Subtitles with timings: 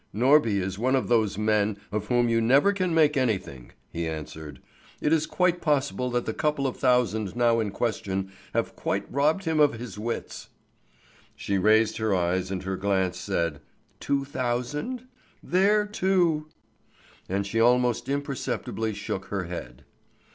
[0.15, 4.59] "Norby is one of those men of whom you never can make anything," he answered.
[4.99, 9.43] "It is quite possible that the couple of thousand now in question have quite robbed
[9.43, 10.47] him of his wits."
[11.35, 13.61] She raised her eyes, and her glance said:
[13.99, 15.05] "Two thousand?
[15.43, 16.47] There too!"
[17.29, 19.83] And she almost imperceptibly shook her head.